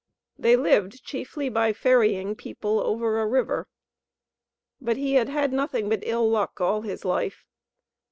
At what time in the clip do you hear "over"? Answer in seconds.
2.79-3.19